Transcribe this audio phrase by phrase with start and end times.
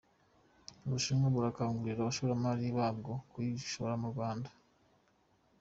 [0.83, 4.49] U Bushinwa burakangurira abashoramari babwo kuyishora mu Rwanda